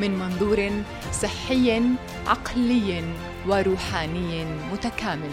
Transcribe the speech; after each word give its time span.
من 0.00 0.18
منظور 0.18 0.70
صحي 1.12 1.82
عقلي 2.26 3.04
وروحاني 3.46 4.44
متكامل 4.72 5.30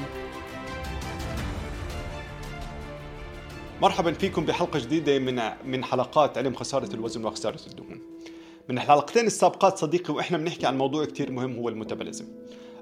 مرحبا 3.81 4.11
فيكم 4.11 4.45
بحلقة 4.45 4.79
جديدة 4.79 5.19
من 5.19 5.41
من 5.65 5.83
حلقات 5.83 6.37
علم 6.37 6.53
خسارة 6.53 6.93
الوزن 6.93 7.25
وخسارة 7.25 7.59
الدهون. 7.67 8.01
من 8.69 8.77
الحلقتين 8.77 9.25
السابقات 9.25 9.77
صديقي 9.77 10.13
وإحنا 10.13 10.37
بنحكي 10.37 10.67
عن 10.67 10.77
موضوع 10.77 11.05
كتير 11.05 11.31
مهم 11.31 11.55
هو 11.55 11.69
الميتابوليزم. 11.69 12.25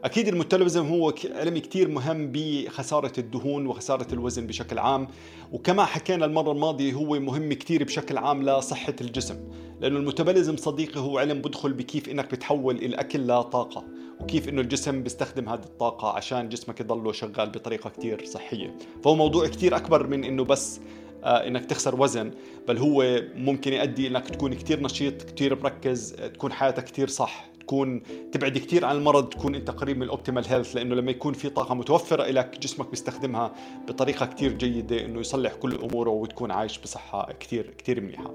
أكيد 0.06 0.28
الميتابوليزم 0.28 0.88
هو 0.88 1.14
علم 1.36 1.58
كتير 1.58 1.88
مهم 1.88 2.32
بخسارة 2.32 3.12
الدهون 3.18 3.68
وخسارة 3.68 4.14
الوزن 4.14 4.48
بشكل 4.48 4.80
عام. 4.80 5.08
وكما 5.52 5.86
حكينا 5.86 6.26
المرة 6.26 6.52
الماضية 6.52 6.94
هو 6.94 7.20
مهم 7.20 7.54
كتير 7.54 7.84
بشكل 7.84 8.18
عام 8.18 8.50
لصحة 8.50 8.94
الجسم. 9.02 9.36
لأنه 9.82 9.98
ال 9.98 10.03
metabolism 10.03 10.58
صديقي 10.58 11.00
هو 11.00 11.18
علم 11.18 11.42
بدخل 11.42 11.74
بكيف 11.74 12.10
إنك 12.10 12.32
بتحول 12.32 12.76
الأكل 12.76 13.28
لطاقة 13.28 13.86
وكيف 14.22 14.50
إنه 14.50 14.62
الجسم 14.62 15.04
بيستخدم 15.04 15.50
هذه 15.50 15.64
الطاقة 15.64 16.10
عشان 16.10 16.50
جسمك 16.50 16.80
يضله 16.80 17.12
شغال 17.12 17.50
بطريقة 17.50 17.90
كتير 17.90 18.26
صحية. 18.26 18.78
فهو 19.04 19.16
موضوع 19.16 19.48
كتير 19.48 19.76
أكبر 19.76 20.08
من 20.08 20.24
إنه 20.24 20.44
بس 20.44 20.80
آه، 21.24 21.48
إنك 21.48 21.66
تخسر 21.66 22.02
وزن 22.02 22.32
بل 22.68 22.78
هو 22.78 23.22
ممكن 23.36 23.74
يؤدي 23.74 24.08
إنك 24.08 24.30
تكون 24.30 24.54
كتير 24.54 24.84
نشيط 24.84 25.24
كتير 25.24 25.64
مركز 25.64 26.12
تكون 26.12 26.52
حياتك 26.52 26.84
كتير 26.84 27.08
صح. 27.08 27.55
تكون 27.66 28.02
تبعد 28.32 28.58
كثير 28.58 28.86
عن 28.86 28.96
المرض 28.96 29.30
تكون 29.30 29.56
أنت 29.56 29.72
قريب 29.72 29.98
من 29.98 30.04
ال 30.04 30.09
optimal 30.09 30.46
health 30.48 30.76
لأنه 30.76 30.96
لما 30.96 31.12
يكون 31.12 31.34
في 31.34 31.50
طاقة 31.50 31.76
متوفرة 31.76 32.24
لك 32.24 32.60
جسمك 32.60 32.90
بيستخدمها 32.90 33.52
بطريقة 33.88 34.26
كثير 34.26 34.54
جيدة 34.54 35.06
إنه 35.06 35.20
يصلح 35.20 35.54
كل 35.54 35.76
اموره 35.76 36.10
وتكون 36.10 36.52
عايش 36.52 36.78
بصحة 36.78 37.32
كثير 37.40 37.74
كثير 37.78 38.02
منيحة. 38.02 38.32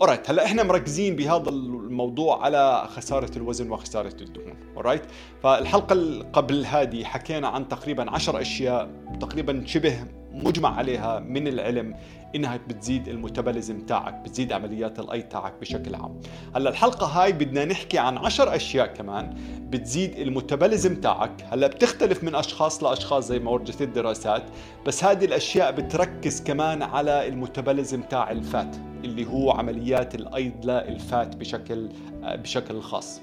alright 0.00 0.30
هلأ 0.30 0.44
إحنا 0.44 0.62
مركزين 0.62 1.16
بهذا 1.16 1.48
الموضوع 1.48 2.44
على 2.44 2.88
خسارة 2.88 3.30
الوزن 3.36 3.70
وخسارة 3.70 4.16
الدهون، 4.20 4.56
alright؟ 4.76 5.02
فالحلقة 5.42 5.92
اللي 5.92 6.24
قبل 6.32 6.66
هذه 6.66 7.04
حكينا 7.04 7.48
عن 7.48 7.68
تقريبا 7.68 8.10
10 8.10 8.40
أشياء 8.40 8.90
تقريبا 9.20 9.62
شبه 9.66 10.06
مجمع 10.34 10.76
عليها 10.76 11.18
من 11.18 11.48
العلم 11.48 11.94
إنها 12.34 12.56
بتزيد 12.56 13.08
ال 13.08 13.14
metabolism 13.14 13.80
تاعك 13.86 14.14
بتزيد 14.14 14.52
عمليات 14.52 14.98
الأيض 14.98 15.22
تاعك 15.22 15.54
بشكل 15.60 15.94
عام. 15.94 16.20
هلا 16.56 16.70
الحلقة 16.70 17.06
هاي 17.06 17.32
بدنا 17.32 17.64
نحكي 17.64 17.98
عن 17.98 18.18
عشر 18.18 18.54
أشياء 18.54 18.86
كمان 18.86 19.34
بتزيد 19.60 20.18
ال 20.18 20.25
metabolism 20.25 21.00
تاعك. 21.00 21.44
هلا 21.50 21.66
بتختلف 21.66 22.24
من 22.24 22.34
أشخاص 22.34 22.82
لأشخاص 22.82 23.28
زي 23.28 23.38
ما 23.38 23.50
ورجت 23.50 23.82
الدراسات 23.82 24.42
بس 24.86 25.04
هذه 25.04 25.24
الأشياء 25.24 25.72
بتركز 25.72 26.42
كمان 26.42 26.82
على 26.82 27.28
ال 27.28 27.35
metabolism 27.35 28.02
تاع 28.02 28.30
ال 28.30 28.41
fat 28.41 28.76
اللي 29.04 29.26
هو 29.26 29.50
عمليات 29.50 30.14
الأيض 30.14 30.70
لل 30.70 30.96
fat 30.96 31.36
بشكل 31.36 31.88
بشكل 32.22 32.80
خاص. 32.80 33.20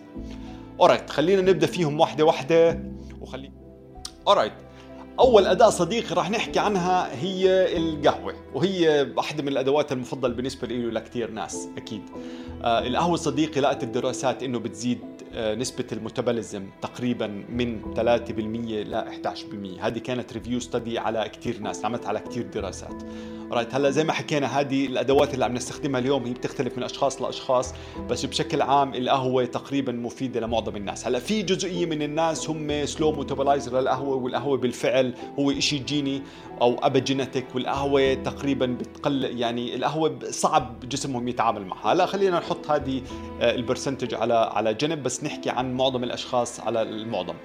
alright 0.80 1.10
خلينا 1.10 1.42
نبدأ 1.42 1.68
فيهم 1.68 2.00
واحدة 2.00 2.26
واحدة 2.26 2.84
وخلي 3.22 3.52
alright 4.28 4.54
أول 5.20 5.46
أداة 5.48 5.70
صديقي 5.70 6.16
راح 6.16 6.30
نحكي 6.30 6.60
عنها 6.60 7.22
هي 7.22 7.78
القهوة 7.78 8.34
وهي 8.54 9.08
واحدة 9.18 9.44
من 9.44 9.50
الأدوات 9.50 9.92
المفضلة 9.92 10.34
بالنسبة 10.34 10.68
لي 10.68 10.92
لكثير 10.92 11.32
ناس 11.32 11.68
أكيد. 11.78 12.02
آه 12.64 12.88
القهوة 12.88 13.16
صديقي 13.16 13.62
لقت 13.62 13.84
الدراسات 13.84 14.44
إنه 14.44 14.60
بتزيد 14.60 15.00
آه 15.34 15.56
نسبة 15.56 15.86
ال 15.92 15.99
metabolism 15.99 16.66
تقريبا 16.82 17.28
من 17.50 17.82
3% 17.96 18.00
ل 18.70 19.04
11% 19.80 19.82
هذه 19.82 20.00
كانت 20.00 20.34
review 20.34 20.60
study 20.60 21.00
على 21.00 21.30
كثير 21.34 21.60
ناس 21.60 21.86
عملت 21.86 22.06
على 22.06 22.20
كثير 22.20 22.44
دراسات. 22.44 23.04
right 23.52 23.76
هلأ 23.76 23.90
زي 23.90 24.04
ما 24.04 24.14
حكينا 24.14 24.60
هذه 24.60 24.86
الأدوات 24.86 25.34
اللي 25.34 25.46
عم 25.46 25.54
نستخدمها 25.54 26.00
اليوم 26.00 26.26
هي 26.26 26.34
بتختلف 26.34 26.78
من 26.78 26.84
أشخاص 26.84 27.22
لأشخاص 27.22 27.74
بس 28.10 28.26
بشكل 28.26 28.62
عام 28.62 28.94
القهوة 28.94 29.46
تقريبا 29.46 29.92
مفيدة 29.92 30.40
لمعظم 30.40 30.76
الناس. 30.76 31.08
هلأ 31.08 31.20
في 31.20 31.42
جزئية 31.42 31.86
من 31.86 32.02
الناس 32.02 32.50
هم 32.50 32.86
slow 32.86 33.12
metabolizer 33.12 33.80
للقهوة 33.80 34.16
والقهوة 34.16 34.58
بالفعل 34.58 35.01
هو 35.40 35.60
شيء 35.60 35.82
جيني 35.84 36.22
أو 36.62 36.76
epigenetic 36.76 37.46
والقهوة 37.56 38.14
تقريبا 38.14 38.66
بتقل 38.66 39.40
يعني 39.40 39.76
القهوة 39.76 40.20
صعب 40.30 40.80
جسمهم 40.90 41.28
يتعامل 41.28 41.66
معها. 41.66 41.94
هلا 41.94 42.06
خلينا 42.06 42.40
نحط 42.40 42.72
هذه 42.72 43.02
آه، 43.42 43.56
ال 43.56 43.61
percentage 43.61 44.14
على 44.14 44.34
على 44.34 44.74
جنب 44.74 45.04
بس 45.04 45.24
نحكي 45.24 45.50
عن 45.50 45.74
معظم 45.74 46.04
الأشخاص 46.04 46.60
على 46.60 46.82
المعظم. 46.82 47.36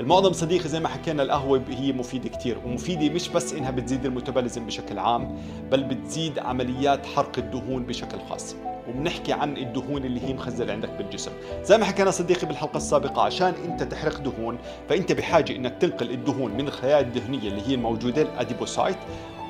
المعظم 0.00 0.32
صديقي 0.32 0.68
زي 0.68 0.80
ما 0.80 0.88
حكينا 0.88 1.22
القهوة 1.22 1.62
هي 1.70 1.92
مفيدة 1.92 2.28
كتير 2.28 2.58
ومفيدة 2.66 3.14
مش 3.14 3.28
بس 3.28 3.52
إنها 3.52 3.70
بتزيد 3.70 4.04
ال 4.06 4.11
metabolism 4.11 4.66
بشكل 4.66 4.98
عام 4.98 5.38
بل 5.70 5.82
بتزيد 5.82 6.38
عمليات 6.38 7.06
حرق 7.06 7.38
الدهون 7.38 7.82
بشكل 7.86 8.18
خاص. 8.30 8.56
وبنحكي 8.88 9.32
عن 9.32 9.56
الدهون 9.56 10.04
اللي 10.04 10.20
هي 10.20 10.34
مخزنة 10.34 10.72
عندك 10.72 10.90
بالجسم. 10.90 11.30
زي 11.62 11.78
ما 11.78 11.84
حكينا 11.84 12.10
صديقي 12.10 12.46
بالحلقة 12.46 12.76
السابقة 12.76 13.22
عشان 13.22 13.54
أنت 13.64 13.82
تحرق 13.82 14.18
دهون 14.18 14.58
فأنت 14.88 15.12
بحاجة 15.12 15.56
إنك 15.56 15.76
تنقل 15.80 16.10
الدهون 16.10 16.50
من 16.52 16.68
الخلايا 16.68 17.00
الدهنية 17.00 17.48
اللي 17.48 17.68
هي 17.68 17.74
الموجودة 17.74 18.22
ال 18.22 18.29
adipocyte 18.29 18.96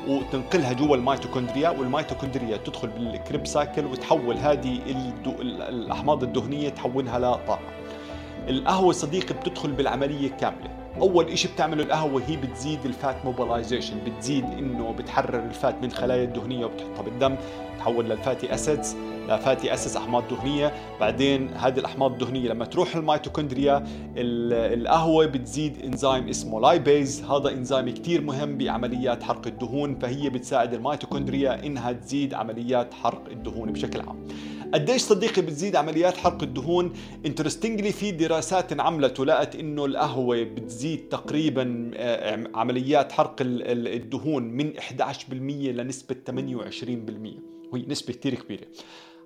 وتنقلها 0.09 0.73
جوا 0.73 0.97
ال 0.97 1.02
mitochondria. 1.02 1.69
وال 1.71 1.83
mitochondria 1.83 2.57
تدخل 2.57 2.89
بال 2.89 3.05
Krebs 3.05 3.47
cycle 3.47 3.85
وتحول 3.85 4.37
هذه 4.37 4.79
الأحماض 5.69 6.23
الدهنية 6.23 6.69
تحولها 6.69 7.19
لطاقة. 7.19 7.59
القهوة 8.49 8.93
صديقي 8.93 9.35
بتدخل 9.35 9.73
بالعملية 9.73 10.29
كاملة. 10.31 10.71
أول 11.01 11.25
إشي 11.29 11.49
بتعمله 11.49 11.83
القهوة 11.83 12.23
هي 12.27 12.37
بتزيد 12.37 12.85
ال 12.85 12.95
fat 12.95 13.25
mobilization 13.25 13.97
بتزيد 14.07 14.45
إنه 14.45 14.93
بتحرر 14.93 15.45
ال 15.45 15.54
fat 15.54 15.83
من 15.83 15.91
خلايا 15.91 16.25
الدهنية 16.25 16.65
وبتحطها 16.65 17.03
بالدم 17.03 17.37
تحول 17.79 18.05
لل 18.05 18.19
fatty 18.19 18.55
acids 18.55 18.97
ل 19.29 19.36
fatty 19.36 19.75
acids 19.75 19.97
أحماض 19.97 20.25
دهنية. 20.31 20.73
بعدين 21.01 21.49
هذه 21.49 21.79
الأحماض 21.79 22.13
الدهنية 22.13 22.49
لما 22.49 22.65
تروح 22.65 22.97
الميتوكوندريا 22.97 23.85
القهوة 24.17 25.27
بتزيد 25.27 25.85
انزيم 25.85 26.29
اسمه 26.29 26.61
lipase 26.61 27.25
هذا 27.25 27.51
انزيم 27.51 27.89
كثير 27.89 28.21
مهم 28.21 28.59
بعمليات 28.59 29.23
حرق 29.23 29.47
الدهون 29.47 29.99
فهي 29.99 30.31
بتساعد 30.31 30.75
الميتوكوندريا 30.75 31.67
إنها 31.67 31.93
تزيد 31.93 32.35
عمليات 32.35 32.95
حرق 32.95 33.25
الدهون 33.31 33.73
بشكل 33.73 34.01
عام. 34.01 34.27
قديش 34.75 35.03
صديقي 35.03 35.43
بتزيد 35.43 35.77
عمليات 35.77 36.17
حرق 36.17 36.43
الدهون؟ 36.43 36.93
interestingly 37.27 37.93
في 37.93 38.11
دراسات 38.11 38.73
انعملت 38.73 39.21
ولقت 39.21 39.57
إنه 39.57 39.85
القهوة 39.85 40.43
بتزيد 40.43 41.09
تقريبا 41.09 41.91
آه، 41.95 42.45
عمليات 42.55 43.13
حرق 43.13 43.37
الدهون 43.41 44.43
من 44.43 44.73
11% 44.79 45.33
لنسبة 45.33 46.17
28% 46.31 46.33
وهي 47.73 47.85
نسبة 47.89 48.13
كثير 48.13 48.35
كبيرة. 48.35 48.67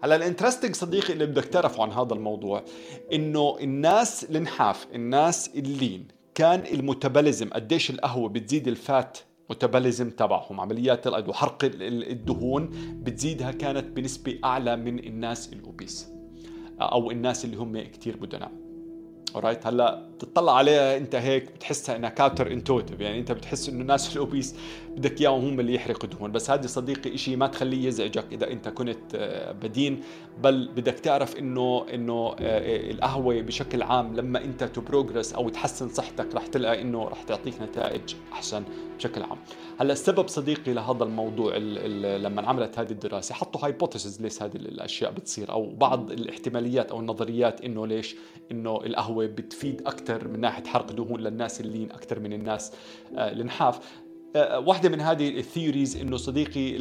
هلا 0.02 0.16
ال 0.16 0.21
interesting 0.21 0.74
صديقي 0.74 1.12
اللي 1.12 1.26
بدك 1.26 1.44
تعرفه 1.44 1.82
عن 1.82 1.90
هذا 1.90 2.14
الموضوع 2.14 2.64
إنه 3.12 3.56
الناس 3.60 4.24
النحاف 4.24 4.86
الناس 4.94 5.50
ال 5.56 5.67
lean 5.67 6.08
كان 6.34 6.62
ال 6.72 6.79
metabolism 6.79 7.50
قديش 7.50 7.90
القهوة 7.90 8.28
بتزيد 8.28 8.68
ال 8.68 8.81
fat 8.81 9.18
metabolism 9.52 10.10
تبعهم 10.10 10.60
عمليات 10.60 11.06
الايض 11.06 11.28
وحرق 11.28 11.58
الدهون 11.64 12.70
بتزيدها 13.02 13.50
كانت 13.50 13.96
بنسبة 13.96 14.38
أعلى 14.44 14.76
من 14.76 14.98
الناس 14.98 15.52
ال 15.52 15.61
obese 15.61 16.08
أو 16.80 17.10
الناس 17.10 17.44
اللي 17.44 17.56
هم 17.56 17.78
كثير 17.78 18.16
بدناء 18.16 18.52
alright 19.34 19.66
هلأ 19.66 20.08
بتطلع 20.14 20.56
عليها 20.56 20.96
أنت 20.96 21.14
هيك 21.14 21.52
بتحسها 21.52 21.96
إنها 21.96 22.10
counter 22.10 22.52
intuitive 22.52 23.00
يعني 23.00 23.18
أنت 23.18 23.32
بتحس 23.32 23.68
إنه 23.68 23.80
الناس 23.80 24.12
ال 24.12 24.19
obese 24.19 24.54
بدك 24.96 25.20
إياهم 25.20 25.44
هم 25.44 25.60
اللي 25.60 25.74
يحرقوا 25.74 26.08
دهون. 26.08 26.32
بس 26.32 26.50
هذه 26.50 26.66
صديقي 26.66 27.18
شيء 27.18 27.36
ما 27.36 27.46
تخليه 27.46 27.88
يزعجك 27.88 28.24
إذا 28.32 28.50
أنت 28.50 28.68
كنت 28.68 29.14
آه، 29.14 29.52
بدين 29.52 30.00
بل 30.42 30.68
بدك 30.76 30.94
تعرف 30.94 31.36
إنه 31.36 31.86
إنه 31.94 32.28
آه، 32.28 32.34
آه، 32.40 32.90
القهوة 32.90 33.40
بشكل 33.40 33.82
عام 33.82 34.16
لما 34.16 34.44
أنت 34.44 34.64
ت 34.64 34.72
progress 34.72 35.32
أو 35.32 35.48
تحسن 35.48 35.88
صحتك 35.88 36.34
رح 36.34 36.46
تلقى 36.46 36.82
إنه 36.82 37.04
رح 37.08 37.22
تعطيك 37.22 37.62
نتائج 37.62 38.14
أحسن. 38.32 38.64
بشكل 39.02 39.22
عام. 39.22 39.38
هلا 39.80 39.92
السبب 39.92 40.28
صديقي 40.28 40.72
لهذا 40.72 41.04
الموضوع 41.04 41.56
لما 41.56 42.40
انعملت 42.40 42.78
هذه 42.78 42.90
الدراسة 42.90 43.34
حطوا 43.34 43.64
hypothesis 43.64 44.22
ليش 44.22 44.42
هذه 44.42 44.56
الأشياء 44.56 45.12
بتصير 45.12 45.52
أو 45.52 45.74
بعض 45.74 46.10
الاحتماليات 46.10 46.90
أو 46.90 47.00
النظريات 47.00 47.60
إنه 47.60 47.86
ليش 47.86 48.16
إنه 48.50 48.80
القهوة 48.86 49.26
بتفيد 49.26 49.82
أكثر 49.86 50.28
من 50.28 50.40
ناحية 50.40 50.64
حرق 50.64 50.92
دهون 50.92 51.20
للناس 51.20 51.60
ال 51.60 51.66
lean 51.66 51.90
أكثر 51.90 52.20
من 52.20 52.32
الناس 52.32 52.72
النحاف 53.12 54.02
آه، 54.36 54.58
واحدة 54.58 54.88
من 54.88 55.00
هذه 55.00 55.28
ال 55.38 55.45
theories 55.45 55.96
إنه 55.96 56.16
صديقي 56.16 56.76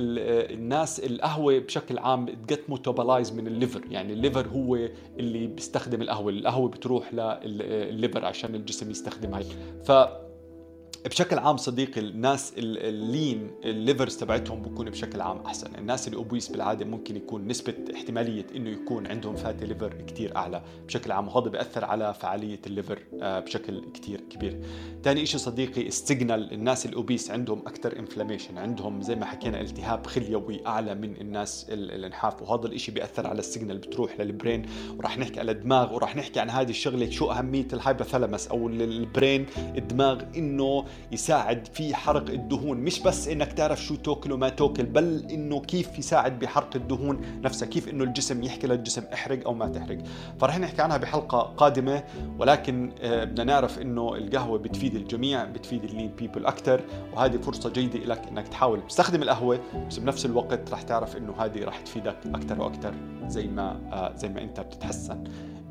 الناس 0.53 1.00
القهوة 1.00 1.59
بشكل 1.59 1.97
عام 1.97 2.25
بت 2.25 2.43
get 2.43 2.69
metabolized 2.69 3.33
من 3.33 3.47
ال 3.48 3.52
liver. 3.52 3.81
يعني 3.91 4.13
ال 4.13 4.19
liver 4.19 4.48
هو 4.47 4.75
اللي 5.19 5.47
بيستخدم 5.47 6.01
القهوة 6.01 6.31
القهوة 6.31 6.69
بتروح 6.69 7.13
لل 7.13 7.45
liver 7.45 8.25
عشان 8.25 8.56
الجسم 8.56 8.91
يستخدمها. 8.91 9.41
ف 9.83 9.91
بشكل 11.06 11.39
عام 11.39 11.57
صديقي 11.57 12.01
الناس 12.01 12.53
ال 12.57 12.76
lean 12.76 13.51
ال 13.65 13.73
livers 13.73 14.18
تبعتهم 14.18 14.62
بكون 14.62 14.89
بشكل 14.89 15.21
عام 15.21 15.38
أحسن. 15.45 15.75
الناس 15.75 16.07
ال 16.07 16.14
obese 16.14 16.48
بالعادة 16.48 16.86
ممكن 16.86 17.15
يكون 17.15 17.48
نسبة 17.48 17.74
احتمالية 17.95 18.45
إنه 18.56 18.69
يكون 18.69 19.07
عندهم 19.07 19.36
fatty 19.36 19.65
liver 19.65 19.94
كثير 20.07 20.36
أعلى 20.36 20.62
بشكل 20.88 21.12
عام 21.12 21.27
وهذا 21.27 21.50
بيأثر 21.50 21.86
على 21.86 22.13
فعالية 22.13 22.59
ال 22.68 22.73
liver 22.73 23.00
آه، 23.21 23.39
بشكل 23.39 23.83
كثير 23.94 24.21
كبير. 24.30 24.59
ثاني 25.03 25.25
شيء 25.25 25.39
صديقي 25.39 25.88
ال 25.88 25.97
signal 25.97 26.53
الناس 26.53 26.86
ال 26.86 26.93
obese 26.93 27.31
عندهم 27.31 27.59
أكثر 27.59 28.00
inflammation 28.00 28.57
عندهم 28.57 29.01
زي 29.01 29.15
ما 29.15 29.25
حكينا 29.25 29.62
التهاب 29.62 30.07
خليوي 30.07 30.68
أعلى 30.68 30.95
من 30.95 31.21
الناس 31.21 31.65
الانحاف 31.69 32.42
وهذا 32.42 32.68
الشيء 32.68 32.95
بيأثر 32.95 33.27
على 33.27 33.39
ال 33.39 33.45
signal 33.45 33.77
بتروح 33.77 34.19
لل 34.19 34.33
brain 34.33 34.65
وراح 34.98 35.18
نحكي 35.18 35.39
على 35.39 35.51
الدماغ 35.51 35.95
وراح 35.95 36.15
نحكي 36.15 36.39
عن 36.39 36.50
هذه 36.50 36.69
الشغلة 36.69 37.09
شو 37.09 37.31
أهمية 37.31 37.68
ال 37.74 37.79
hypothalamus 37.79 38.48
أو 38.48 38.68
ال 38.68 38.81
brain 38.81 39.45
الدماغ 39.77 40.21
إنه 40.36 40.86
يساعد 41.11 41.67
في 41.73 41.95
حرق 41.95 42.29
الدهون. 42.29 42.77
مش 42.77 42.99
بس 42.99 43.27
إنك 43.27 43.53
تعرف 43.53 43.83
شو 43.83 43.95
تاكل 43.95 44.31
وما 44.31 44.49
تاكل 44.49 44.85
بل 44.85 45.25
إنه 45.31 45.59
كيف 45.61 45.99
يساعد 45.99 46.39
بحرق 46.39 46.75
الدهون 46.75 47.21
نفسها 47.43 47.67
كيف 47.67 47.89
إنه 47.89 48.03
الجسم 48.03 48.43
يحكي 48.43 48.67
للجسم 48.67 49.03
احرق 49.13 49.45
أو 49.45 49.53
ما 49.53 49.67
تحرق. 49.67 49.97
فرح 50.39 50.59
نحكي 50.59 50.81
عنها 50.81 50.97
بحلقة 50.97 51.39
قادمة 51.39 52.03
ولكن 52.39 52.91
آه، 53.01 53.23
بدنا 53.23 53.43
نعرف 53.43 53.79
إنه 53.79 54.15
القهوة 54.15 54.57
بتفيد 54.59 54.95
الجميع 54.95 55.45
بتفيد 55.45 55.83
ال 55.83 55.89
lean 55.89 56.12
people 56.18 56.45
أكثر 56.45 56.81
وهذه 57.13 57.38
فرصة 57.38 57.69
جيدة 57.69 57.99
لك 57.99 58.27
إنك 58.27 58.47
تحاول 58.47 58.88
تستخدم 58.88 59.23
القهوة 59.23 59.59
بس 59.88 59.97
بنفس 59.97 60.25
الوقت 60.25 60.71
رح 60.71 60.81
تعرف 60.81 61.17
إنه 61.17 61.33
هذه 61.39 61.63
رح 61.63 61.79
تفيدك 61.81 62.17
أكثر 62.25 62.61
وأكثر 62.61 62.93
زي 63.27 63.47
ما 63.47 63.79
آه، 63.91 64.15
زي 64.15 64.29
ما 64.29 64.41
أنت 64.41 64.59
بتتحسن. 64.59 65.23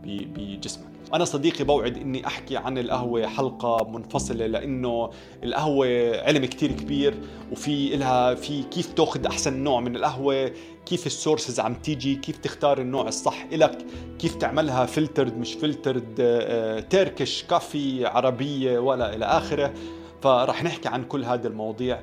بجسمك. 0.04 0.90
أنا 1.14 1.24
صديقي 1.24 1.64
بوعد 1.64 1.96
إني 1.96 2.26
أحكي 2.26 2.56
عن 2.56 2.78
القهوة 2.78 3.26
حلقة 3.26 3.88
منفصلة 3.90 4.46
لأنه 4.46 5.10
القهوة 5.44 5.86
علم 6.20 6.44
كتير 6.44 6.72
كبير 6.72 7.14
وفي 7.52 7.94
إلها 7.94 8.34
في 8.34 8.62
كيف 8.62 8.92
تأخذ 8.92 9.26
أحسن 9.26 9.62
نوع 9.62 9.80
من 9.80 9.96
القهوة 9.96 10.52
كيف 10.86 11.06
ال 11.06 11.13
sources 11.13 11.60
عم 11.60 11.74
تيجي 11.74 12.14
كيف 12.14 12.38
تختار 12.38 12.80
النوع 12.80 13.08
الصح 13.08 13.46
إلك 13.52 13.78
كيف 14.18 14.34
تعملها 14.34 14.86
filtered 14.86 15.38
مش 15.38 15.54
filtered 15.54 16.14
Turkish 16.90 17.44
coffee 17.44 18.06
عربية 18.06 18.78
ولا 18.78 19.14
إلى 19.14 19.24
آخره. 19.24 19.74
فرح 20.22 20.64
نحكي 20.64 20.88
عن 20.88 21.04
كل 21.04 21.24
هذه 21.24 21.46
المواضيع. 21.46 21.96
آه، 21.96 22.02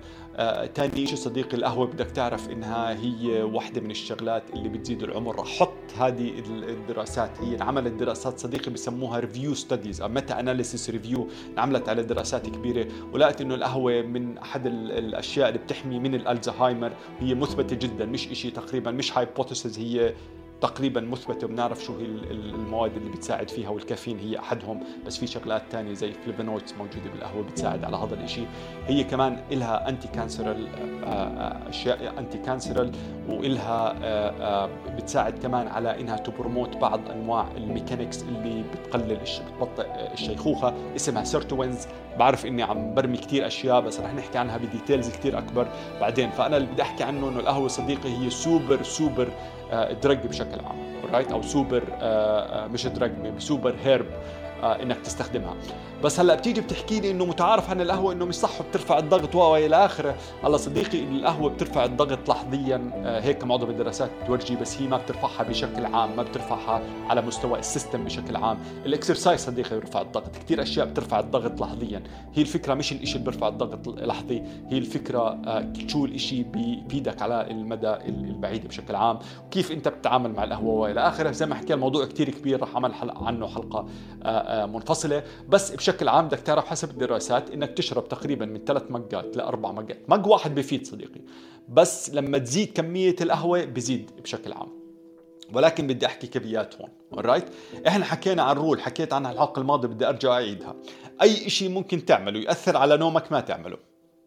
تاني 0.75 1.05
شيء 1.07 1.15
صديقي 1.15 1.57
القهوة 1.57 1.87
بدك 1.87 2.11
تعرف 2.11 2.49
إنها 2.49 2.91
هي 2.99 3.41
واحدة 3.41 3.81
من 3.81 3.91
الشغلات 3.91 4.43
اللي 4.53 4.69
بتزيد 4.69 5.03
العمر. 5.03 5.35
رح 5.39 5.47
حط 5.47 5.73
هذه 5.97 6.33
الدراسات 6.47 7.31
هي 7.41 7.55
انعملت 7.55 7.93
دراسات 7.93 8.39
صديقي 8.39 8.71
بسموها 8.71 9.19
review 9.19 9.53
studies 9.53 10.01
أو 10.01 10.07
meta 10.07 10.39
analysis 10.39 10.89
review 10.89 11.27
انعملت 11.53 11.89
على 11.89 12.03
دراسات 12.03 12.49
كبيرة. 12.49 12.87
ولقت 13.13 13.41
إنه 13.41 13.55
القهوة 13.55 14.01
من 14.01 14.37
أحد 14.37 14.67
الأشياء 14.67 15.47
اللي 15.47 15.59
بتحمي 15.59 15.99
من 15.99 16.15
الألزهايمر 16.15 16.93
هي 17.19 17.35
مثبتة 17.35 17.75
جدا 17.75 18.05
مش 18.05 18.27
إشي 18.27 18.51
تقريبا 18.51 18.91
مش 18.91 19.17
hypothesis 19.17 19.79
هي 19.79 20.13
تقريبا 20.61 21.01
مثبتة 21.01 21.45
وبنعرف 21.47 21.83
شو 21.83 21.97
هي 21.97 22.05
المواد 22.05 22.95
اللي 22.95 23.09
بتساعد 23.09 23.49
فيها 23.49 23.69
والكافيين 23.69 24.19
هي 24.19 24.39
أحدهم 24.39 24.83
بس 25.05 25.17
في 25.17 25.27
شغلات 25.27 25.63
ثانية 25.71 25.93
زي 25.93 26.11
flavonoids 26.13 26.73
موجودة 26.73 27.09
بالقهوة 27.13 27.43
بتساعد 27.43 27.83
على 27.83 27.97
هذا 27.97 28.23
الشيء 28.23 28.47
هي 28.87 29.03
كمان 29.03 29.39
لها 29.51 29.89
anti 29.89 30.07
canceral 30.07 30.67
أشياء 31.69 32.19
anti 32.19 32.37
canceral 32.37 32.91
والها 33.29 34.67
بتساعد 34.95 35.39
كمان 35.39 35.67
على 35.67 35.99
إنها 35.99 36.17
ت 36.17 36.25
promote 36.25 36.77
بعض 36.77 37.09
أنواع 37.11 37.47
ال 37.57 37.64
mechanics 37.64 38.23
اللي 38.23 38.63
بتقلل 38.73 39.19
بتبطئ 39.59 39.87
الشيخوخة 40.13 40.73
اسمها 40.95 41.23
sirtuins 41.23 41.87
بعرف 42.19 42.45
إني 42.45 42.63
عم 42.63 42.93
برمي 42.93 43.17
كثير 43.17 43.47
أشياء 43.47 43.81
بس 43.81 43.99
رح 43.99 44.13
نحكي 44.13 44.37
عنها 44.37 44.57
ب 44.57 44.64
details 44.64 45.09
كثير 45.09 45.37
أكبر 45.37 45.67
بعدين. 46.01 46.29
فأنا 46.29 46.57
اللي 46.57 46.67
بدي 46.67 46.81
أحكي 46.81 47.03
عنه 47.03 47.29
إنه 47.29 47.39
القهوة 47.39 47.67
صديقي 47.67 48.09
هي 48.09 48.29
super 48.29 48.83
super 48.83 49.27
drug 50.03 50.27
بشكل 50.27 50.59
عام 50.65 50.87
right 51.13 51.31
أو 51.31 51.41
سوبر 51.41 51.83
آه، 52.01 52.65
آه، 52.65 52.67
مش 52.67 52.87
drug 52.87 53.11
super 53.39 53.75
herb 53.83 54.05
إنك 54.63 54.97
تستخدمها. 54.97 55.55
بس 56.03 56.19
هلأ 56.19 56.35
بتيجي 56.35 56.61
بتحكي 56.61 56.99
لي 56.99 57.11
إنه 57.11 57.25
متعارف 57.25 57.69
عن 57.69 57.81
القهوة 57.81 58.13
إنه 58.13 58.25
مش 58.25 58.35
صح 58.35 58.61
وبترفع 58.61 58.97
الضغط 58.97 59.35
والى 59.35 59.85
آخره. 59.85 60.15
هلأ 60.43 60.57
صديقي 60.57 61.03
القهوة 61.03 61.49
بترفع 61.49 61.85
الضغط 61.85 62.29
لحظيا. 62.29 62.91
هيك 63.23 63.43
معظم 63.43 63.69
الدراسات 63.69 64.09
بتورجي 64.23 64.55
بس 64.55 64.81
هي 64.81 64.87
ما 64.87 64.97
بترفعها 64.97 65.43
بشكل 65.43 65.85
عام 65.85 66.15
ما 66.15 66.23
بترفعها 66.23 66.81
على 67.09 67.21
مستوى 67.21 67.59
ال 67.59 67.66
system 67.66 68.03
بشكل 68.03 68.35
عام. 68.35 68.57
ال 68.85 68.91
exercise 68.91 69.39
صديقي 69.39 69.79
بيرفع 69.79 70.01
الضغط. 70.01 70.35
كثير 70.35 70.61
أشياء 70.61 70.85
بترفع 70.85 71.19
الضغط 71.19 71.61
لحظيا. 71.61 72.03
هي 72.33 72.41
الفكرة 72.41 72.73
مش 72.73 72.91
الشيء 72.91 73.15
اللي 73.15 73.31
بيرفع 73.31 73.47
الضغط 73.47 73.87
لحظي 73.87 74.43
هي 74.69 74.77
الفكرة 74.77 75.37
شو 75.87 76.05
الشيء 76.05 76.43
بيفيدك 76.43 77.21
على 77.21 77.51
المدى 77.51 77.93
البعيد 77.93 78.67
بشكل 78.67 78.95
عام. 78.95 79.19
وكيف 79.45 79.71
أنت 79.71 79.87
بتتعامل 79.87 80.31
مع 80.33 80.43
القهوة 80.43 80.73
والى 80.73 81.07
آخره. 81.07 81.31
زي 81.31 81.45
ما 81.45 81.55
حكينا 81.55 81.73
الموضوع 81.73 82.05
كثير 82.05 82.29
كبير 82.29 82.61
رح 82.61 82.73
أعمل 82.73 82.93
حلقة 82.93 83.27
عنه 83.27 83.47
حلقة 83.47 83.87
منفصلة. 84.49 85.23
بس 85.49 85.71
بشكل 85.71 86.09
عام 86.09 86.27
بدك 86.27 86.39
تعرف 86.39 86.65
حسب 86.65 86.91
الدراسات 86.91 87.51
إنك 87.51 87.69
تشرب 87.69 88.07
تقريبا 88.07 88.45
من 88.45 88.65
ثلاث 88.65 88.83
مجات 88.91 89.37
لأربع 89.37 89.71
mugs 89.71 90.09
مج 90.09 90.27
واحد 90.27 90.55
بفيد 90.55 90.87
صديقي. 90.87 91.21
بس 91.69 92.09
لما 92.09 92.37
تزيد 92.37 92.71
كمية 92.73 93.15
القهوة 93.21 93.65
بزيد 93.65 94.11
بشكل 94.23 94.53
عام. 94.53 94.77
ولكن 95.53 95.87
بدي 95.87 96.05
أحكي 96.05 96.27
كبيات 96.27 96.75
هون. 96.75 96.89
right 97.13 97.45
إحنا 97.87 98.05
حكينا 98.05 98.43
عن 98.43 98.55
rule 98.55 98.81
حكيت 98.81 99.13
عنها 99.13 99.31
الحلقة 99.31 99.59
الماضية 99.59 99.87
بدي 99.87 100.07
أرجع 100.07 100.31
أعيدها. 100.31 100.75
أي 101.21 101.49
شيء 101.49 101.69
ممكن 101.69 102.05
تعمله 102.05 102.39
يأثر 102.39 102.77
على 102.77 102.97
نومك 102.97 103.31
ما 103.31 103.39
تعمله. 103.39 103.77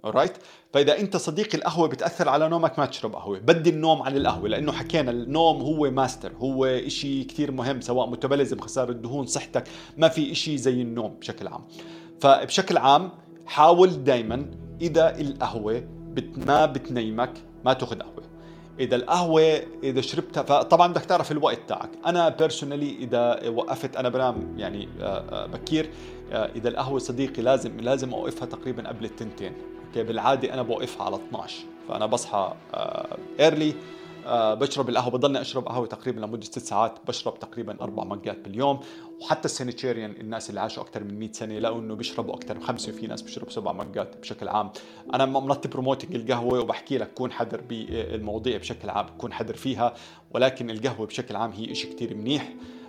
right 0.05 0.32
فإذا 0.73 0.99
أنت 0.99 1.17
صديقي 1.17 1.58
القهوة 1.58 1.88
بتأثر 1.88 2.29
على 2.29 2.49
نومك 2.49 2.79
ما 2.79 2.87
تشرب 2.87 3.14
قهوة. 3.14 3.38
بدي 3.38 3.70
النوم 3.70 4.02
عن 4.02 4.17
القهوة 4.17 4.49
لأنه 4.49 4.73
حكينا 4.73 5.11
النوم 5.11 5.62
هو 5.62 5.91
ماستر 5.91 6.32
هو 6.38 6.64
إشي 6.64 7.25
كثير 7.25 7.50
مهم 7.50 7.81
سواء 7.81 8.11
metabolism 8.11 8.61
خسارة 8.61 8.91
الدهون 8.91 9.26
صحتك 9.26 9.64
ما 9.97 10.08
في 10.08 10.32
إشي 10.32 10.58
زي 10.58 10.82
النوم 10.82 11.14
بشكل 11.20 11.49
عام. 11.49 11.64
فبشكل 12.20 12.76
عام 12.79 13.11
حاول 13.47 14.05
دائما 14.05 14.50
إذا 14.81 15.20
القهوة 15.20 15.85
بت 16.12 16.47
ما 16.47 16.67
بتنيمك 16.67 17.32
ما 17.64 17.73
تاخذ 17.73 17.99
قهوة. 17.99 18.23
إذا 18.81 18.97
القهوة 18.97 19.62
إذا 19.82 20.00
شربتها 20.00 20.43
فطبعا 20.43 20.93
بدك 20.93 21.05
تعرف 21.05 21.32
الوقت 21.32 21.58
تاعك. 21.69 21.91
أنا 22.06 22.29
personally 22.29 22.97
إذا 22.97 23.49
وقفت 23.49 23.97
أنا 23.97 24.09
بنام 24.09 24.54
يعني 24.59 24.88
آه، 25.00 25.04
آه، 25.04 25.47
بكير 25.47 25.90
آه، 26.33 26.50
إذا 26.57 26.69
القهوة 26.69 26.99
صديقي 26.99 27.42
لازم 27.42 27.80
لازم 27.80 28.14
أوقفها 28.14 28.47
تقريبا 28.47 28.88
قبل 28.88 29.04
التنتين. 29.04 29.52
okay 29.90 30.02
بالعاده 30.02 30.54
أنا 30.54 30.62
بوقفها 30.62 31.06
على 31.06 31.16
12 31.16 31.56
فأنا 31.88 32.06
بصحى 32.06 32.54
early 33.40 33.75
آه 34.26 34.54
بشرب 34.54 34.88
القهوة 34.88 35.11
بضلني 35.11 35.40
أشرب 35.40 35.68
قهوة 35.68 35.87
تقريبا 35.87 36.20
لمدة 36.20 36.44
ست 36.44 36.59
ساعات 36.59 36.99
بشرب 37.09 37.38
تقريبا 37.38 37.76
أربع 37.80 38.04
مقات 38.04 38.38
باليوم. 38.38 38.80
وحتى 39.20 39.44
ال 39.45 39.50
centenarian 39.50 40.11
الناس 40.11 40.50
اللي 40.50 40.61
عاشوا 40.61 40.82
أكثر 40.82 41.04
من 41.04 41.18
100 41.18 41.32
سنة 41.32 41.59
لقوا 41.59 41.80
إنه 41.80 41.94
بيشربوا 41.94 42.35
أكثر 42.35 42.54
من 42.54 42.62
خمسة 42.62 42.92
وفي 42.92 43.06
ناس 43.06 43.23
بيشربوا 43.23 43.50
سبع 43.50 43.73
مقات 43.73 44.16
بشكل 44.16 44.49
عام. 44.49 44.70
أنا 45.14 45.26
مانيش 45.26 45.69
promoting 45.69 46.14
القهوة 46.14 46.61
وبحكي 46.61 46.99
لك 46.99 47.14
كون 47.14 47.32
حذر 47.32 47.61
بالمواضيع 47.61 48.56
بشكل 48.56 48.90
عام 48.90 49.06
كون 49.18 49.32
حذر 49.32 49.54
فيها. 49.54 49.94
ولكن 50.35 50.70
القهوة 50.70 51.06
بشكل 51.06 51.37
عام 51.37 51.52
هي 51.52 51.75
شيء 51.75 51.94
كثير 51.94 52.14
منيح. 52.14 52.42
آه، 52.42 52.52
آه، 52.52 52.79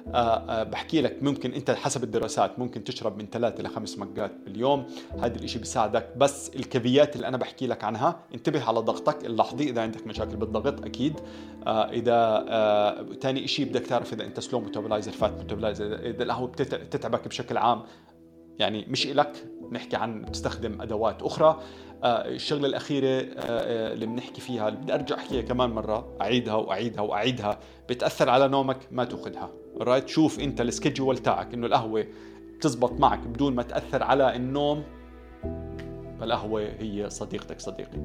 بحكي 0.64 1.02
لك 1.02 1.24
ممكن 1.24 1.54
انت 1.54 1.72
حسب 1.72 2.04
الدراسات 2.04 2.60
ممكن 2.60 2.84
تشرب 2.84 3.18
من 3.18 3.28
ثلاثة 3.32 3.64
لخمس 3.64 3.98
مقات 3.98 4.32
باليوم. 4.46 4.86
هذا 5.20 5.36
الإشي 5.36 5.60
بيساعدك. 5.60 6.10
بس 6.18 6.50
ال 6.56 6.64
caveat 6.64 7.16
اللي 7.16 7.28
أنا 7.28 7.38
بحكي 7.38 7.68
لك 7.68 7.84
عنها 7.84 8.20
انتبه 8.34 8.64
على 8.64 8.80
ضغطك. 8.80 9.26
لاحظ 9.26 9.70
إذا 9.70 9.82
عندك 9.82 10.08
مشاكل 10.08 10.36
بالضغط 10.36 10.86
أكيد. 10.86 11.20
آه، 11.68 11.90
إذا 11.90 13.16
ثاني 13.22 13.48
شيء 13.48 13.66
بدك 13.66 13.82
تعرف 13.88 14.14
إذا 14.14 14.24
أنت 14.24 14.40
slow 14.40 14.60
metabolizer 14.60 15.12
fast 15.12 15.38
metabolizer 15.38 15.86
إذا 15.86 16.24
القهوة 16.24 16.48
بتتعبك 16.48 17.28
بشكل 17.28 17.58
عام 17.58 17.84
يعني 18.60 18.86
مش 18.90 19.06
إلك. 19.08 19.51
نحكي 19.72 19.96
عن 19.96 20.26
تستخدم 20.32 20.82
أدوات 20.82 21.24
أخرى. 21.24 21.60
الشغلة 22.04 22.68
الأخيرة 22.68 23.26
اللي 23.94 24.06
بنحكي 24.06 24.42
فيها 24.42 24.68
اللي 24.68 24.80
بدي 24.80 24.94
أرجع 24.94 25.16
أحكيها 25.16 25.42
كمان 25.42 25.70
مرة 25.70 26.18
أعيدها 26.22 26.56
وأعيدها 26.56 27.02
وأعيدها 27.02 27.60
بتأثر 27.90 28.30
على 28.30 28.48
نومك 28.48 28.78
ما 28.92 29.04
تاخذها 29.06 29.50
right 29.78 30.08
شوف 30.08 30.40
أنت 30.40 30.62
ال 30.62 30.68
schedule 30.68 31.18
تاعك 31.18 31.54
إنه 31.54 31.68
القهوة 31.68 32.08
بتزبط 32.58 32.92
معك 32.92 33.20
بدون 33.20 33.56
ما 33.56 33.64
تأثر 33.64 34.04
على 34.04 34.36
النوم 34.36 34.84
فالقهوة 36.20 36.62
هي 36.80 37.10
صديقتك 37.10 37.60
صديقي. 37.60 38.00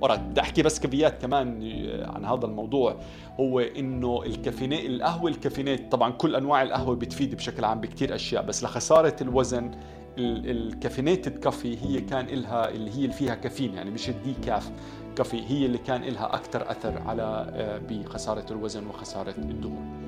right 0.00 0.30
بدي 0.30 0.40
أحكي 0.40 0.62
بس 0.62 0.80
caveat 0.80 1.22
كمان 1.22 1.62
عن 2.04 2.24
هذا 2.24 2.46
الموضوع. 2.46 2.96
هو 3.40 3.60
إنه 3.60 4.22
ال 4.22 4.27
caffeinated 4.27 4.84
القهوة 4.84 5.30
ال 5.30 5.35
caffeinated 5.35 5.92
طبعا 5.92 6.10
كل 6.10 6.36
أنواع 6.36 6.62
القهوة 6.62 6.96
بتفيد 6.96 7.34
بشكل 7.34 7.64
عام 7.64 7.80
بكثير 7.80 8.14
أشياء 8.14 8.42
بس 8.42 8.64
لخسارة 8.64 9.16
الوزن 9.20 9.70
ال 10.18 10.28
caffeinated 10.28 11.38
coffee 11.38 11.78
هي 11.82 12.00
كان 12.00 12.26
لها 12.26 12.68
اللي 12.70 12.90
هي 12.90 13.04
اللي 13.04 13.12
فيها 13.12 13.34
كافيين 13.34 13.74
يعني 13.74 13.90
مش 13.90 14.08
ال 14.08 14.34
decaf 14.46 14.70
coffee 15.16 15.42
هي 15.48 15.66
اللي 15.66 15.78
كان 15.78 16.02
لها 16.02 16.34
أكثر 16.34 16.70
أثر 16.70 16.98
على 17.06 17.46
آه، 17.54 17.78
بخسارة 17.78 18.46
الوزن 18.50 18.86
وخسارة 18.86 19.34
الدهون. 19.38 20.06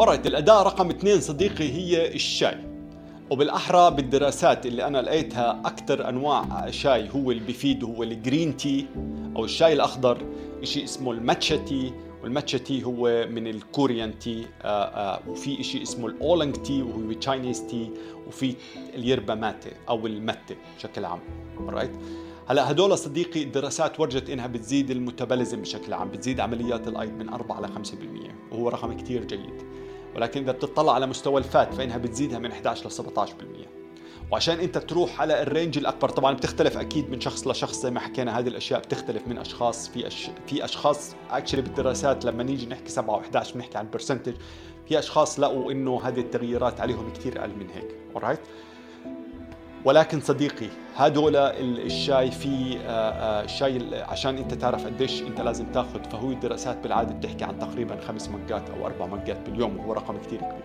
alright 0.00 0.26
الأداة 0.26 0.62
رقم 0.62 0.90
اثنين 0.90 1.20
صديقي 1.20 1.72
هي 1.72 2.14
الشاي 2.14 2.56
وبالأحرى 3.30 3.90
بالدراسات 3.90 4.66
اللي 4.66 4.86
أنا 4.86 5.02
لقيتها 5.02 5.62
أكثر 5.64 6.08
أنواع 6.08 6.70
شاي 6.70 7.08
هو 7.16 7.30
اللي 7.30 7.44
بيفيد 7.44 7.84
هو 7.84 8.02
ال 8.02 8.11
green 8.11 8.56
tea 8.56 8.86
أو 9.36 9.44
الشاي 9.44 9.72
الأخضر 9.72 10.18
شيء 10.62 10.84
اسمه 10.84 11.12
الماتشا 11.12 11.56
tea 11.56 11.92
والماتشا 12.22 12.58
tea 12.58 12.84
هو 12.84 13.26
من 13.30 13.46
ال 13.46 13.56
Korean 13.56 14.18
tea 14.18 14.46
آآ 14.62 14.64
آآ 14.64 15.20
وفي 15.28 15.62
شيء 15.62 15.82
اسمه 15.82 16.06
ال 16.06 16.13
oolong 16.13 16.56
tea 16.56 16.82
وهو 16.82 17.12
Chinese 17.12 17.66
tea 17.66 17.90
وفي 18.26 18.54
ال 18.94 19.01
yerba 19.01 19.34
mate 19.34 19.72
أو 19.88 20.06
المتة 20.06 20.56
بشكل 20.76 21.04
عام. 21.04 21.20
right 21.58 21.90
هلا 22.46 22.70
هدول 22.70 22.98
صديقي 22.98 23.42
الدراسات 23.42 24.00
ورجت 24.00 24.30
إنها 24.30 24.46
بتزيد 24.46 24.90
ال 24.90 24.96
metabolism 24.96 25.60
بشكل 25.60 25.92
عام 25.92 26.08
بتزيد 26.08 26.40
عمليات 26.40 26.88
الأيض 26.88 27.12
من 27.12 27.28
4 27.28 27.60
ل 27.60 27.68
5% 27.68 28.52
وهو 28.52 28.68
رقم 28.68 28.96
كثير 28.96 29.24
جيد. 29.24 29.62
ولكن 30.16 30.42
إذا 30.42 30.52
بتطلع 30.52 30.94
على 30.94 31.06
مستوى 31.06 31.38
ال 31.38 31.47
fat 31.47 31.74
فإنها 31.74 31.98
بتزيدها 31.98 32.38
من 32.38 32.50
11 32.50 32.86
ل 32.86 32.90
17% 32.90 33.30
وعشان 34.32 34.60
انت 34.60 34.78
تروح 34.78 35.20
على 35.20 35.42
ال 35.42 35.48
range 35.48 35.78
الأكبر 35.78 36.08
طبعا 36.08 36.34
بتختلف 36.34 36.78
أكيد 36.78 37.10
من 37.10 37.20
شخص 37.20 37.46
لشخص 37.46 37.82
زي 37.82 37.90
ما 37.90 38.00
حكينا 38.00 38.38
هذه 38.38 38.48
الأشياء 38.48 38.80
بتختلف 38.80 39.26
من 39.26 39.38
أشخاص 39.38 39.88
في 39.88 40.06
أش... 40.06 40.30
في 40.46 40.64
أشخاص 40.64 41.14
actually 41.30 41.62
بالدراسات 41.62 42.24
لما 42.24 42.42
نيجي 42.42 42.66
نحكي 42.66 42.88
7 42.88 43.22
و11 43.22 43.54
بنحكي 43.54 43.78
عن 43.78 43.90
percentage 43.90 44.34
في 44.88 44.98
أشخاص 44.98 45.40
لقوا 45.40 45.72
انه 45.72 46.00
هذه 46.04 46.20
التغييرات 46.20 46.80
عليهم 46.80 47.12
كثير 47.12 47.40
أقل 47.40 47.50
من 47.50 47.66
هيك. 47.70 47.88
Alright 48.16 48.40
ولكن 49.84 50.20
صديقي 50.20 50.66
هدول 50.96 51.36
الشاي 51.36 52.30
في 52.30 52.78
الشاي 53.44 53.76
آه، 53.76 53.80
آه، 53.80 54.10
عشان 54.10 54.38
انت 54.38 54.54
تعرف 54.54 54.86
قديش 54.86 55.22
انت 55.22 55.40
لازم 55.40 55.66
تاخذ 55.72 56.10
فهو 56.10 56.30
الدراسات 56.30 56.78
بالعادة 56.78 57.14
بتحكي 57.14 57.44
عن 57.44 57.58
تقريبا 57.58 58.00
خمس 58.00 58.28
مجات 58.28 58.70
أو 58.70 58.86
أربع 58.86 59.06
مجات 59.06 59.48
باليوم 59.48 59.78
وهو 59.78 59.92
رقم 59.92 60.18
كثير 60.18 60.40
كبير. 60.40 60.64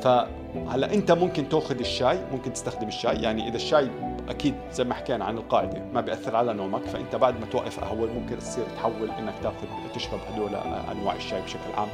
فهلا 0.00 0.94
انت 0.94 1.12
ممكن 1.12 1.48
تاخذ 1.48 1.78
الشاي 1.78 2.18
ممكن 2.32 2.52
تستخدم 2.52 2.88
الشاي. 2.88 3.22
يعني 3.22 3.48
إذا 3.48 3.56
الشاي 3.56 3.90
أكيد 4.28 4.54
زي 4.72 4.84
ما 4.84 4.94
حكينا 4.94 5.24
عن 5.24 5.38
القاعدة 5.38 5.82
ما 5.92 6.00
بيأثر 6.00 6.36
على 6.36 6.52
نومك 6.52 6.82
فأنت 6.82 7.16
بعد 7.16 7.40
ما 7.40 7.46
توقف 7.46 7.80
قهوه 7.80 8.12
ممكن 8.12 8.38
تصير 8.38 8.64
تحول 8.76 9.10
إنك 9.10 9.34
تاخذ 9.42 9.66
تشرب 9.94 10.20
هدول 10.32 10.54
أنواع 10.92 11.14
الشاي 11.14 11.42
بشكل 11.42 11.72
عام. 11.76 11.88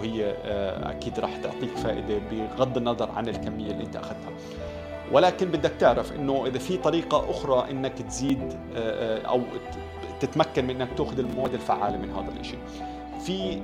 وهي 0.00 0.34
آه، 0.44 0.90
أكيد 0.90 1.20
راح 1.20 1.36
تعطيك 1.36 1.76
فائدة 1.76 2.18
بغض 2.30 2.76
النظر 2.76 3.10
عن 3.10 3.28
الكمية 3.28 3.70
اللي 3.70 3.84
أنت 3.84 3.96
أخذتها. 3.96 4.32
ولكن 5.12 5.46
بدك 5.46 5.72
تعرف 5.78 6.12
إنه 6.12 6.46
إذا 6.46 6.58
في 6.58 6.76
طريقة 6.76 7.30
أخرى 7.30 7.70
إنك 7.70 7.92
تزيد 7.92 8.52
آه، 8.76 9.18
آه، 9.18 9.26
أو 9.26 9.42
تتمكن 10.20 10.64
من 10.64 10.70
إنك 10.80 10.88
تاخذ 10.96 11.18
المواد 11.18 11.54
الفعالة 11.54 11.96
من 11.96 12.10
هذا 12.10 12.40
الشيء 12.40 12.58
في 13.24 13.62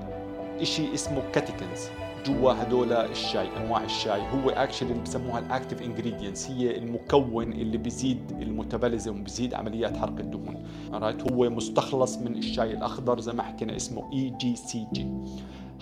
شيء 0.63 0.95
اسمه 0.95 1.23
catechins 1.33 1.89
جوا 2.27 2.53
هدول 2.63 2.93
الشاي 2.93 3.49
أنواع 3.57 3.85
الشاي. 3.85 4.21
هو 4.21 4.51
actually 4.51 4.91
اللي 4.91 5.03
بسموها 5.03 5.39
ال 5.39 5.45
active 5.45 5.83
ingredients 5.83 6.51
هي 6.51 6.79
المكون 6.79 7.53
اللي 7.53 7.79
بيزيد 7.79 8.19
ال 8.41 8.48
metabolism 8.48 9.21
وبيزيد 9.21 9.55
عمليات 9.55 9.97
حرق 9.97 10.19
الدهون. 10.19 10.67
right 10.93 11.33
هو 11.33 11.51
مستخلص 11.51 12.19
من 12.19 12.37
الشاي 12.37 12.73
الأخضر 12.73 13.21
زي 13.21 13.33
ما 13.33 13.43
حكينا 13.43 13.77
اسمه 13.77 14.13
EGCG 14.13 15.07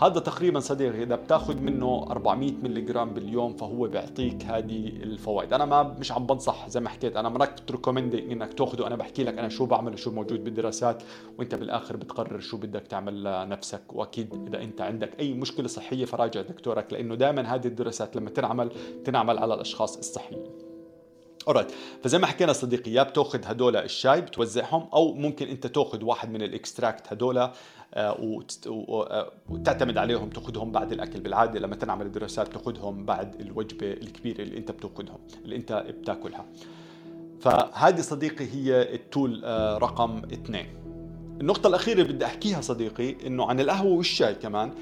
هذا 0.02 0.20
تقريبا 0.20 0.60
صديقي 0.60 1.02
إذا 1.02 1.16
بتاخذ 1.16 1.60
منه 1.60 2.06
400 2.10 2.52
ملي 2.62 2.80
جرام 2.80 3.14
باليوم 3.14 3.56
فهو 3.56 3.88
بيعطيك 3.88 4.44
هذه 4.44 4.86
الفوائد. 4.86 5.52
أنا 5.52 5.64
ما 5.64 5.82
مش 5.82 6.12
عم 6.12 6.26
بنصح 6.26 6.68
زي 6.68 6.80
ما 6.80 6.88
حكيت 6.88 7.16
أنا 7.16 7.28
ما 7.28 7.40
عم 7.40 7.62
ب 7.62 7.68
recommend 7.68 8.14
إنك 8.14 8.54
تاخذه 8.54 8.86
أنا 8.86 8.96
بحكي 8.96 9.24
لك 9.24 9.38
أنا 9.38 9.48
شو 9.48 9.66
بعمل 9.66 9.92
وشو 9.92 10.10
موجود 10.10 10.44
بالدراسات 10.44 11.02
وأنت 11.38 11.54
بالآخر 11.54 11.96
بتقرر 11.96 12.40
شو 12.40 12.56
بدك 12.56 12.86
تعمل 12.86 13.24
لنفسك. 13.24 13.82
وأكيد 13.92 14.46
إذا 14.48 14.62
أنت 14.62 14.80
عندك 14.80 15.20
أي 15.20 15.34
مشكلة 15.34 15.68
صحية 15.68 16.04
فراجع 16.04 16.40
دكتورك 16.40 16.92
لأنه 16.92 17.14
دائما 17.14 17.54
هذه 17.54 17.66
الدراسات 17.66 18.16
لما 18.16 18.30
تنعمل 18.30 18.70
تنعمل 19.04 19.38
على 19.38 19.54
الأشخاص 19.54 19.96
الصحيين. 19.96 20.71
alright 21.48 21.72
فزي 22.02 22.18
ما 22.18 22.26
حكينا 22.26 22.52
صديقي 22.52 22.90
يا 22.90 23.02
بتاخذ 23.02 23.40
هدول 23.44 23.76
الشاي 23.76 24.20
بتوزعهم 24.20 24.88
أو 24.94 25.14
ممكن 25.14 25.48
أنت 25.48 25.66
تاخذ 25.66 26.04
واحد 26.04 26.30
من 26.30 26.42
ال 26.42 26.51
extract 26.51 27.12
هدول 27.12 27.38
آه، 27.38 27.52
آه، 27.94 29.32
وتعتمد 29.48 29.98
عليهم 29.98 30.30
تاخذهم 30.30 30.72
بعد 30.72 30.92
الأكل 30.92 31.20
بالعادة. 31.20 31.60
لما 31.60 31.76
تنعمل 31.76 32.06
الدراسات 32.06 32.48
تاخذهم 32.48 33.04
بعد 33.04 33.40
الوجبة 33.40 33.92
الكبيرة 33.92 34.42
اللي 34.42 34.58
أنت 34.58 34.70
بتاخذهم 34.70 35.18
اللي 35.44 35.56
أنت 35.56 35.84
بتاكلها. 36.00 36.46
فهذه 37.40 38.00
صديقي 38.00 38.44
هي 38.44 38.94
ال 38.94 39.04
tool 39.04 39.42
آه، 39.44 39.78
رقم 39.78 40.22
اثنين. 40.32 40.66
النقطة 41.40 41.68
الأخيرة 41.68 42.02
بدي 42.02 42.24
أحكيها 42.24 42.60
صديقي 42.60 43.26
إنه 43.26 43.46
عن 43.46 43.60
القهوة 43.60 43.92
والشاي 43.92 44.34
كمان. 44.34 44.72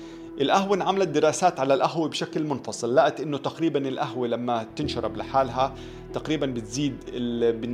القهوة 0.40 0.76
انعملت 0.76 1.08
دراسات 1.08 1.60
على 1.60 1.74
القهوة 1.74 2.08
بشكل 2.08 2.44
منفصل. 2.44 2.94
لقت 2.94 3.20
إنه 3.20 3.38
تقريبا 3.38 3.88
القهوة 3.88 4.28
لما 4.28 4.66
تنشرب 4.76 5.16
لحالها 5.16 5.74
تقريبا 6.14 6.46
بتزيد 6.46 6.96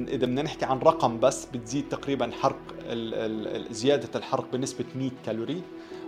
إذا 0.08 0.26
بدنا 0.26 0.42
نحكي 0.42 0.64
عن 0.64 0.78
رقم 0.78 1.20
بس 1.20 1.46
بتزيد 1.46 1.88
تقريبا 1.88 2.30
حرق 2.32 2.58
زيادة 3.70 4.18
الحرق 4.18 4.52
بنسبة 4.52 4.84
100 4.96 5.10
كالوري. 5.26 5.62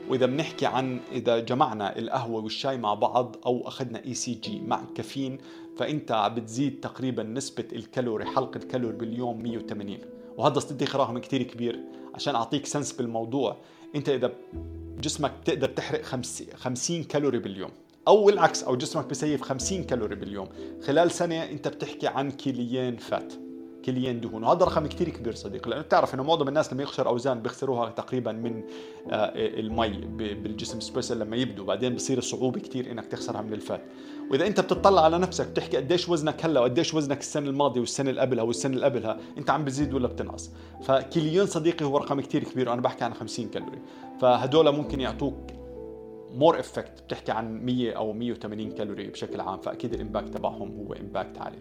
وإذا 0.09 0.27
بنحكي 0.27 0.67
عن 0.67 1.01
إذا 1.13 1.39
جمعنا 1.39 1.99
القهوة 1.99 2.43
والشاي 2.45 2.79
مع 2.79 2.95
بعض 2.95 3.37
أو 3.47 3.69
أخذنا 3.69 4.05
ECG 4.05 4.61
مع 4.61 4.83
كافيين 4.95 5.39
فإنت 5.77 6.33
بتزيد 6.37 6.81
تقريبا 6.81 7.23
نسبة 7.23 7.65
ال 7.73 7.79
calorie 7.79 8.25
حرق 8.25 8.57
ال 8.57 8.62
calorie 8.62 8.97
باليوم 8.97 9.43
180 9.43 9.99
وهذا 10.37 10.59
صديقي 10.59 10.99
رقم 10.99 11.19
كثير 11.19 11.43
كبير 11.43 11.81
عشان 12.15 12.35
أعطيك 12.35 12.67
sense 12.67 12.93
بالموضوع. 12.93 13.57
إنت 13.95 14.09
إذا 14.09 14.33
جسمك 15.01 15.33
بتقدر 15.43 15.69
تحرق 15.69 16.03
50 16.55 17.05
كالوري 17.05 17.39
باليوم. 17.39 17.71
أو 18.09 18.29
العكس 18.29 18.63
أو 18.65 18.77
جسمك 18.77 19.07
ب 19.07 19.14
save 19.14 19.43
50 19.43 19.85
كالوري 19.85 20.15
باليوم. 20.15 20.49
خلال 20.87 21.11
سنة 21.11 21.45
أنت 21.45 21.69
بتحكي 21.69 22.07
عن 22.07 22.31
كيلوين 22.31 22.97
fat 22.97 23.33
كيلوين 23.83 24.21
دهون. 24.21 24.45
وهذا 24.45 24.65
رقم 24.65 24.87
كثير 24.87 25.09
كبير 25.09 25.35
صديقي 25.35 25.71
لأنه 25.71 25.83
بتعرف 25.83 26.15
إنه 26.15 26.23
معظم 26.23 26.49
الناس 26.49 26.73
لما 26.73 26.83
يخسر 26.83 27.09
أوزان 27.09 27.43
بيخسروها 27.43 27.91
تقريبا 27.91 28.33
من 28.33 28.63
آه، 29.11 29.33
المي 29.35 29.89
بالجسم 30.35 30.81
especially 30.81 31.19
لما 31.19 31.37
يبدو. 31.37 31.65
بعدين 31.65 31.95
بصير 31.95 32.21
صعوبه 32.21 32.61
كثير 32.61 32.91
إنك 32.91 33.07
تخسرها 33.07 33.43
من 33.43 33.53
ال 33.53 33.59
fat. 33.59 33.83
وإذا 34.31 34.47
أنت 34.47 34.61
بتطلع 34.61 35.05
على 35.05 35.19
نفسك 35.19 35.47
بتحكي 35.47 35.77
قديش 35.77 36.09
وزنك 36.09 36.45
هلأ 36.45 36.61
وقديش 36.61 36.95
وزنك 36.95 37.21
السنة 37.21 37.51
الماضية 37.51 37.81
والسنة 37.81 38.11
اللي 38.11 38.21
قبلها 38.21 38.45
والسنة 38.45 38.75
اللي 38.75 38.85
قبلها 38.85 39.19
أنت 39.39 39.51
عم 39.51 39.65
بتزيد 39.65 39.95
ولا 39.95 40.09
بتنقص. 40.09 40.51
فكيلوين 40.83 41.47
صديقي 41.47 41.85
هو 41.85 41.99
رقم 41.99 42.21
كثير 42.21 42.45
كبير 42.45 42.69
وأنا 42.69 42.81
بحكي 42.81 43.05
عن 43.05 43.15
50 43.15 43.49
كالوري. 43.49 43.79
فهدول 44.21 44.73
ممكن 44.73 45.01
يعطوك 45.01 45.58
more 46.35 46.61
effect 46.61 47.03
بتحكي 47.03 47.33
عن 47.33 47.65
100 47.65 47.93
أو 47.93 48.13
180 48.13 48.71
كالوري 48.71 49.07
بشكل 49.09 49.41
عام 49.41 49.59
فأكيد 49.59 49.95
ال 49.95 50.00
impact 50.00 50.29
تبعهم 50.29 50.77
هو 50.77 50.93
impact 50.93 51.39
عالي. 51.39 51.59